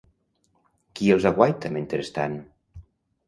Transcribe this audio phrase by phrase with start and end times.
[0.99, 2.39] Qui els aguaita mentrestant?